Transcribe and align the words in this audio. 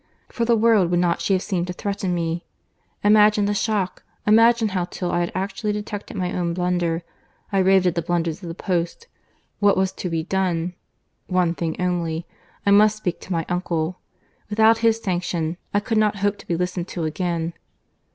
For 0.29 0.45
the 0.45 0.55
world 0.57 0.89
would 0.89 0.99
not 0.99 1.21
she 1.21 1.33
have 1.33 1.43
seemed 1.43 1.67
to 1.67 1.73
threaten 1.73 2.15
me.—Imagine 2.15 3.45
the 3.45 3.53
shock; 3.53 4.01
imagine 4.25 4.69
how, 4.69 4.85
till 4.85 5.11
I 5.11 5.19
had 5.19 5.31
actually 5.35 5.73
detected 5.73 6.17
my 6.17 6.33
own 6.33 6.55
blunder, 6.55 7.03
I 7.51 7.59
raved 7.59 7.85
at 7.85 7.93
the 7.93 8.01
blunders 8.01 8.41
of 8.41 8.47
the 8.49 8.55
post.—What 8.55 9.77
was 9.77 9.91
to 9.91 10.09
be 10.09 10.23
done?—One 10.23 11.53
thing 11.53 11.75
only.—I 11.79 12.71
must 12.71 12.97
speak 12.97 13.19
to 13.19 13.31
my 13.31 13.45
uncle. 13.47 13.99
Without 14.49 14.79
his 14.79 14.99
sanction 14.99 15.57
I 15.71 15.79
could 15.79 15.99
not 15.99 16.15
hope 16.15 16.39
to 16.39 16.47
be 16.47 16.55
listened 16.57 16.87
to 16.87 17.03
again. 17.03 17.53